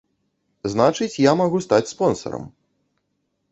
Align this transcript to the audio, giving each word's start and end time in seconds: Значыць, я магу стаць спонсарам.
Значыць, 0.73 1.19
я 1.29 1.35
магу 1.43 1.61
стаць 1.67 1.91
спонсарам. 1.93 2.51